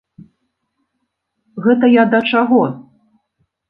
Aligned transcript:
Гэта 1.69 1.93
я 2.01 2.09
да 2.17 2.27
чаго? 2.35 2.63